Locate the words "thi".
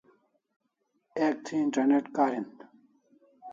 1.45-1.55